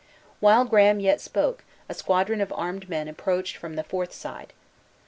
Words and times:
While 0.39 0.65
Graham 0.65 0.99
yet 0.99 1.21
spoke, 1.21 1.63
a 1.87 1.93
squadron 1.93 2.41
of 2.41 2.51
armed 2.53 2.89
men 2.89 3.07
approached 3.07 3.55
from 3.55 3.75
the 3.75 3.83
Forth 3.83 4.13
side. 4.13 4.51